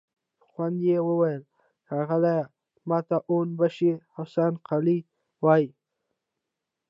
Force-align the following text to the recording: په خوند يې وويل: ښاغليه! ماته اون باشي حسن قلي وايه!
په 0.39 0.45
خوند 0.51 0.77
يې 0.89 0.97
وويل: 1.07 1.43
ښاغليه! 1.89 2.45
ماته 2.89 3.17
اون 3.29 3.47
باشي 3.59 3.91
حسن 4.15 4.53
قلي 4.67 4.99
وايه! 5.43 5.73